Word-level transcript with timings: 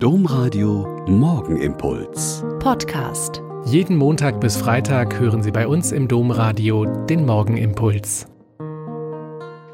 Domradio 0.00 1.04
Morgenimpuls. 1.08 2.44
Podcast. 2.60 3.42
Jeden 3.64 3.96
Montag 3.96 4.40
bis 4.40 4.56
Freitag 4.56 5.18
hören 5.18 5.42
Sie 5.42 5.50
bei 5.50 5.66
uns 5.66 5.90
im 5.90 6.06
Domradio 6.06 6.84
den 7.06 7.26
Morgenimpuls. 7.26 8.28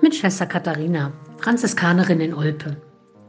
Mit 0.01 0.15
Schwester 0.15 0.47
Katharina, 0.47 1.13
Franziskanerin 1.37 2.21
in 2.21 2.33
Olpe. 2.33 2.79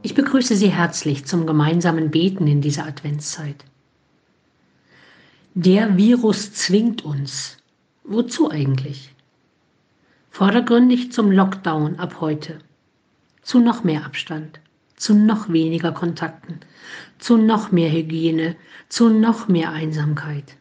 Ich 0.04 0.13
begrüße 0.13 0.55
Sie 0.55 0.70
herzlich 0.70 1.26
zum 1.26 1.46
gemeinsamen 1.46 2.12
Beten 2.12 2.47
in 2.47 2.62
dieser 2.62 2.86
Adventszeit. 2.86 3.66
Der 5.54 5.98
Virus 5.98 6.54
zwingt 6.54 7.04
uns. 7.04 7.57
Wozu 8.05 8.50
eigentlich? 8.50 9.14
Vordergründig 10.32 11.12
zum 11.12 11.30
Lockdown 11.30 12.00
ab 12.00 12.21
heute. 12.21 12.59
Zu 13.41 13.59
noch 13.59 13.84
mehr 13.84 14.05
Abstand 14.05 14.62
zu 14.96 15.14
noch 15.14 15.52
weniger 15.52 15.91
Kontakten, 15.91 16.59
zu 17.20 17.38
noch 17.38 17.71
mehr 17.71 17.91
Hygiene, 17.91 18.55
zu 18.89 19.09
noch 19.09 19.48
mehr 19.48 19.71
Einsamkeit. 19.71 20.55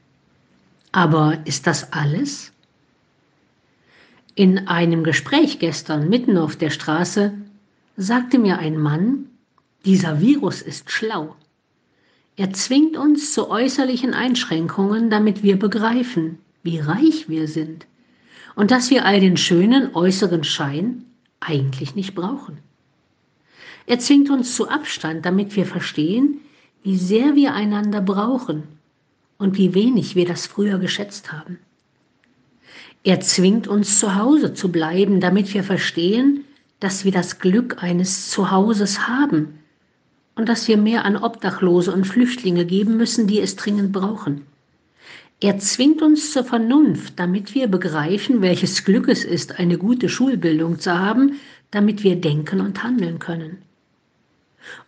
Aber 0.93 1.39
ist 1.45 1.67
das 1.67 1.93
alles? 1.93 2.53
In 4.35 4.67
einem 4.67 5.05
Gespräch 5.05 5.59
gestern 5.59 6.09
mitten 6.09 6.37
auf 6.39 6.57
der 6.57 6.71
Straße 6.71 7.33
sagte 7.97 8.39
mir 8.39 8.59
ein 8.59 8.77
Mann, 8.77 9.27
dieser 9.85 10.21
Virus 10.21 10.63
ist 10.63 10.91
schlau. 10.91 11.37
Er 12.37 12.53
zwingt 12.53 12.97
uns 12.97 13.33
zu 13.33 13.49
äußerlichen 13.49 14.13
Einschränkungen, 14.13 15.09
damit 15.09 15.45
wir 15.45 15.57
begreifen, 15.57 16.39
wie 16.65 16.81
reich 16.81 17.29
wir 17.29 17.47
sind 17.47 17.87
und 18.57 18.71
dass 18.71 18.91
wir 18.91 19.05
all 19.05 19.21
den 19.21 19.37
schönen 19.37 19.95
äußeren 19.95 20.43
Schein 20.43 21.05
eigentlich 21.41 21.95
nicht 21.95 22.15
brauchen. 22.15 22.59
Er 23.87 23.99
zwingt 23.99 24.31
uns 24.31 24.57
zu 24.57 24.69
Abstand, 24.69 25.27
damit 25.27 25.57
wir 25.57 25.67
verstehen, 25.67 26.41
wie 26.83 26.97
sehr 26.97 27.35
wir 27.35 27.55
einander 27.55 28.01
brauchen 28.01 28.63
und 29.39 29.59
wie 29.59 29.75
wenig 29.75 30.17
wir 30.17 30.27
das 30.27 30.47
früher 30.47 30.79
geschätzt 30.79 31.33
haben. 31.33 31.59
Er 33.03 33.21
zwingt 33.21 33.69
uns 33.69 33.99
zu 33.99 34.15
Hause 34.15 34.55
zu 34.55 34.73
bleiben, 34.73 35.21
damit 35.21 35.53
wir 35.53 35.63
verstehen, 35.63 36.45
dass 36.81 37.05
wir 37.05 37.13
das 37.13 37.39
Glück 37.39 37.83
eines 37.83 38.31
Zuhauses 38.31 39.07
haben 39.07 39.59
und 40.37 40.49
dass 40.49 40.67
wir 40.69 40.79
mehr 40.79 41.05
an 41.05 41.17
Obdachlose 41.17 41.93
und 41.93 42.07
Flüchtlinge 42.07 42.65
geben 42.65 42.97
müssen, 42.97 43.27
die 43.27 43.41
es 43.41 43.57
dringend 43.57 43.93
brauchen. 43.93 44.47
Er 45.41 45.59
zwingt 45.59 46.01
uns 46.01 46.33
zur 46.33 46.45
Vernunft, 46.45 47.19
damit 47.19 47.55
wir 47.55 47.69
begreifen, 47.69 48.41
welches 48.41 48.85
Glück 48.85 49.09
es 49.09 49.25
ist, 49.25 49.59
eine 49.59 49.77
gute 49.77 50.09
Schulbildung 50.09 50.79
zu 50.79 50.99
haben, 50.99 51.39
damit 51.71 52.03
wir 52.03 52.17
denken 52.17 52.61
und 52.61 52.83
handeln 52.83 53.19
können. 53.19 53.59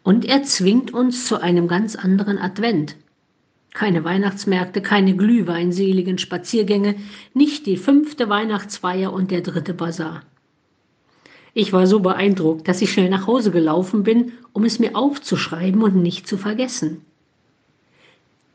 Und 0.03 0.25
er 0.25 0.43
zwingt 0.43 0.93
uns 0.93 1.27
zu 1.27 1.41
einem 1.41 1.69
ganz 1.69 1.97
anderen 1.97 2.39
Advent. 2.39 2.97
Keine 3.75 4.05
Weihnachtsmärkte, 4.05 4.81
keine 4.81 5.17
glühweinseligen 5.17 6.19
Spaziergänge, 6.19 6.97
nicht 7.35 7.67
die 7.67 7.77
fünfte 7.77 8.29
Weihnachtsfeier 8.29 9.13
und 9.13 9.31
der 9.31 9.43
dritte 9.43 9.75
Bazar. 9.75 10.23
Ich 11.53 11.73
war 11.73 11.87
so 11.87 12.01
beeindruckt, 12.01 12.69
dass 12.69 12.83
ich 12.83 12.93
schnell 12.93 13.09
nach 13.09 13.27
Hause 13.27 13.51
gelaufen 13.51 14.03
bin, 14.03 14.33
um 14.53 14.65
es 14.65 14.79
mir 14.79 14.95
aufzuschreiben 14.95 15.83
und 15.83 15.97
nicht 15.97 16.27
zu 16.27 16.37
vergessen. 16.37 17.03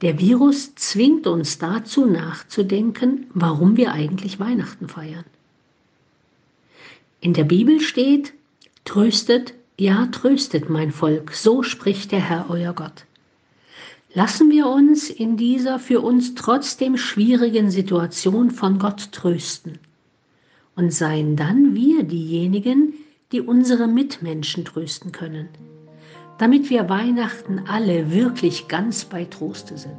Der 0.02 0.20
Virus 0.20 0.74
zwingt 0.76 1.28
uns 1.28 1.60
dazu 1.60 2.06
nachzudenken, 2.06 3.28
warum 3.34 3.78
wir 3.78 3.92
eigentlich 3.92 4.40
Weihnachten 4.40 4.88
feiern. 4.88 5.26
In 7.20 7.34
der 7.34 7.44
Bibel 7.44 7.80
steht, 7.80 8.34
tröstet, 8.84 9.54
ja, 9.82 10.06
tröstet 10.12 10.70
mein 10.70 10.92
Volk, 10.92 11.34
so 11.34 11.64
spricht 11.64 12.12
der 12.12 12.20
Herr 12.20 12.52
euer 12.52 12.72
Gott. 12.72 13.08
Lassen 14.14 14.52
wir 14.52 14.68
uns 14.68 15.10
in 15.10 15.38
dieser 15.38 15.80
für 15.80 16.02
uns 16.02 16.36
trotzdem 16.36 16.98
schwierigen 16.98 17.72
Situation 17.72 18.52
von 18.52 18.78
Gott 18.78 19.12
trösten 19.12 19.80
und 20.76 20.94
seien 20.94 21.36
dann 21.36 21.74
wir 21.74 22.04
diejenigen, 22.04 22.94
die 23.32 23.42
unsere 23.42 23.88
Mitmenschen 23.88 24.66
trösten 24.66 25.12
können, 25.12 25.50
damit 26.38 26.70
wir 26.70 26.88
Weihnachten 26.88 27.64
alle 27.68 28.12
wirklich 28.12 28.68
ganz 28.68 29.06
bei 29.06 29.26
Troste 29.26 29.80
sind. 29.80 29.98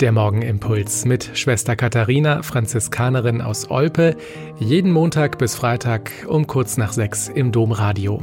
Der 0.00 0.12
Morgenimpuls 0.12 1.04
mit 1.04 1.30
Schwester 1.36 1.74
Katharina, 1.74 2.42
Franziskanerin 2.42 3.40
aus 3.40 3.72
Olpe, 3.72 4.16
jeden 4.60 4.92
Montag 4.92 5.36
bis 5.38 5.56
Freitag 5.56 6.12
um 6.28 6.46
kurz 6.46 6.76
nach 6.76 6.92
sechs 6.92 7.28
im 7.28 7.50
Domradio. 7.50 8.22